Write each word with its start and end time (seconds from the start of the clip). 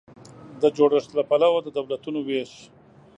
د 0.61 0.63
جوړښت 0.75 1.11
له 1.19 1.23
پلوه 1.29 1.59
د 1.63 1.67
دولتونو 1.77 2.19
وېش 2.27 2.51